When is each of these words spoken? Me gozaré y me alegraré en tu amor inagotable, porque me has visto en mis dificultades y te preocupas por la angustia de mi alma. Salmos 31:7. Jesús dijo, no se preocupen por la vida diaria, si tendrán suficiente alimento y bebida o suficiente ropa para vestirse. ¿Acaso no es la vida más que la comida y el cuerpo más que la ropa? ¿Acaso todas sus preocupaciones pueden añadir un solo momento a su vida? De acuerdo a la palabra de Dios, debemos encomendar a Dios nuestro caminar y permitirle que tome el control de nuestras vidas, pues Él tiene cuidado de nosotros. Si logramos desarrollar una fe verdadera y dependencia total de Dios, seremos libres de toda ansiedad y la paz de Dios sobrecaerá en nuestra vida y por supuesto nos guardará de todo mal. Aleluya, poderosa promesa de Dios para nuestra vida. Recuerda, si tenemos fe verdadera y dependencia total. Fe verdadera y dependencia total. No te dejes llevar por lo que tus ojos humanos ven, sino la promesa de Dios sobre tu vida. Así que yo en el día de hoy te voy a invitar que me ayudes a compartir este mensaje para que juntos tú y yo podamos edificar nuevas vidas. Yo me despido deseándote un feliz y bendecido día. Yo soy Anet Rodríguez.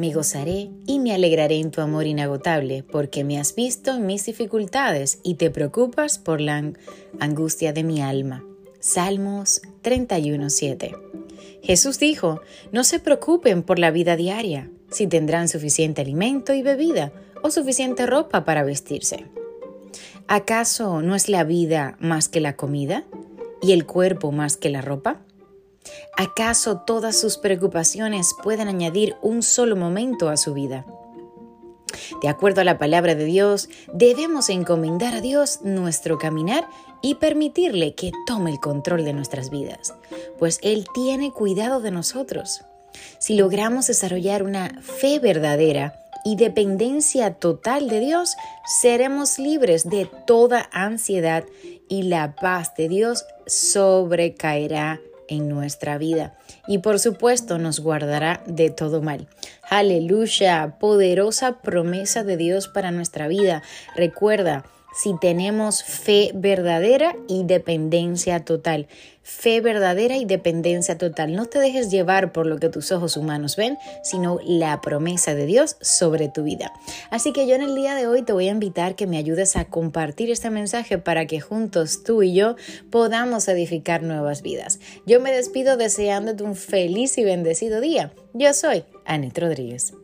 Me 0.00 0.14
gozaré 0.14 0.70
y 0.86 0.98
me 0.98 1.12
alegraré 1.12 1.60
en 1.60 1.70
tu 1.70 1.82
amor 1.82 2.06
inagotable, 2.06 2.82
porque 2.82 3.22
me 3.22 3.38
has 3.38 3.54
visto 3.54 3.90
en 3.90 4.06
mis 4.06 4.24
dificultades 4.24 5.18
y 5.22 5.34
te 5.34 5.50
preocupas 5.50 6.18
por 6.18 6.40
la 6.40 6.72
angustia 7.18 7.74
de 7.74 7.84
mi 7.84 8.00
alma. 8.00 8.42
Salmos 8.78 9.60
31:7. 9.82 10.96
Jesús 11.62 11.98
dijo, 11.98 12.40
no 12.72 12.82
se 12.82 12.98
preocupen 12.98 13.62
por 13.62 13.78
la 13.78 13.90
vida 13.90 14.16
diaria, 14.16 14.70
si 14.90 15.06
tendrán 15.06 15.48
suficiente 15.48 16.00
alimento 16.00 16.54
y 16.54 16.62
bebida 16.62 17.12
o 17.42 17.50
suficiente 17.50 18.06
ropa 18.06 18.46
para 18.46 18.64
vestirse. 18.64 19.26
¿Acaso 20.28 21.02
no 21.02 21.14
es 21.14 21.28
la 21.28 21.44
vida 21.44 21.98
más 22.00 22.30
que 22.30 22.40
la 22.40 22.56
comida 22.56 23.04
y 23.60 23.72
el 23.72 23.84
cuerpo 23.84 24.32
más 24.32 24.56
que 24.56 24.70
la 24.70 24.80
ropa? 24.80 25.20
¿Acaso 26.20 26.76
todas 26.76 27.18
sus 27.18 27.38
preocupaciones 27.38 28.34
pueden 28.42 28.68
añadir 28.68 29.16
un 29.22 29.42
solo 29.42 29.74
momento 29.74 30.28
a 30.28 30.36
su 30.36 30.52
vida? 30.52 30.84
De 32.20 32.28
acuerdo 32.28 32.60
a 32.60 32.64
la 32.64 32.76
palabra 32.76 33.14
de 33.14 33.24
Dios, 33.24 33.70
debemos 33.94 34.50
encomendar 34.50 35.14
a 35.14 35.22
Dios 35.22 35.60
nuestro 35.62 36.18
caminar 36.18 36.68
y 37.00 37.14
permitirle 37.14 37.94
que 37.94 38.12
tome 38.26 38.50
el 38.50 38.60
control 38.60 39.02
de 39.02 39.14
nuestras 39.14 39.48
vidas, 39.48 39.94
pues 40.38 40.58
Él 40.62 40.86
tiene 40.92 41.32
cuidado 41.32 41.80
de 41.80 41.90
nosotros. 41.90 42.66
Si 43.18 43.34
logramos 43.34 43.86
desarrollar 43.86 44.42
una 44.42 44.78
fe 44.82 45.20
verdadera 45.20 45.94
y 46.26 46.36
dependencia 46.36 47.32
total 47.32 47.88
de 47.88 47.98
Dios, 47.98 48.36
seremos 48.82 49.38
libres 49.38 49.88
de 49.88 50.06
toda 50.26 50.68
ansiedad 50.70 51.44
y 51.88 52.02
la 52.02 52.36
paz 52.36 52.74
de 52.76 52.90
Dios 52.90 53.24
sobrecaerá 53.46 55.00
en 55.30 55.48
nuestra 55.48 55.96
vida 55.96 56.34
y 56.66 56.78
por 56.78 56.98
supuesto 56.98 57.56
nos 57.56 57.80
guardará 57.80 58.42
de 58.46 58.68
todo 58.68 59.00
mal. 59.00 59.26
Aleluya, 59.70 60.76
poderosa 60.78 61.62
promesa 61.62 62.24
de 62.24 62.36
Dios 62.36 62.68
para 62.68 62.90
nuestra 62.90 63.28
vida. 63.28 63.62
Recuerda, 63.96 64.64
si 64.92 65.16
tenemos 65.18 65.82
fe 65.82 66.32
verdadera 66.34 67.16
y 67.28 67.44
dependencia 67.44 68.44
total. 68.44 68.88
Fe 69.22 69.60
verdadera 69.60 70.16
y 70.16 70.24
dependencia 70.24 70.98
total. 70.98 71.34
No 71.34 71.46
te 71.46 71.58
dejes 71.60 71.90
llevar 71.90 72.32
por 72.32 72.46
lo 72.46 72.58
que 72.58 72.68
tus 72.68 72.90
ojos 72.90 73.16
humanos 73.16 73.56
ven, 73.56 73.78
sino 74.02 74.38
la 74.44 74.80
promesa 74.80 75.34
de 75.34 75.46
Dios 75.46 75.76
sobre 75.80 76.28
tu 76.28 76.42
vida. 76.42 76.72
Así 77.10 77.32
que 77.32 77.46
yo 77.46 77.54
en 77.54 77.62
el 77.62 77.74
día 77.74 77.94
de 77.94 78.06
hoy 78.06 78.22
te 78.22 78.32
voy 78.32 78.48
a 78.48 78.52
invitar 78.52 78.96
que 78.96 79.06
me 79.06 79.18
ayudes 79.18 79.56
a 79.56 79.66
compartir 79.66 80.30
este 80.30 80.50
mensaje 80.50 80.98
para 80.98 81.26
que 81.26 81.40
juntos 81.40 82.02
tú 82.02 82.22
y 82.22 82.34
yo 82.34 82.56
podamos 82.90 83.46
edificar 83.48 84.02
nuevas 84.02 84.42
vidas. 84.42 84.80
Yo 85.06 85.20
me 85.20 85.32
despido 85.32 85.76
deseándote 85.76 86.42
un 86.42 86.56
feliz 86.56 87.16
y 87.18 87.24
bendecido 87.24 87.80
día. 87.80 88.12
Yo 88.32 88.52
soy 88.52 88.84
Anet 89.04 89.38
Rodríguez. 89.38 89.94